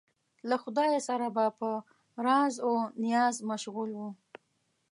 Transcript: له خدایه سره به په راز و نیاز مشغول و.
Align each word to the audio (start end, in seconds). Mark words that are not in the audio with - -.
له 0.49 0.55
خدایه 0.63 0.99
سره 1.07 1.27
به 1.35 1.45
په 1.59 1.69
راز 2.25 2.53
و 2.69 2.71
نیاز 3.03 3.35
مشغول 3.49 3.89
و. 3.95 3.99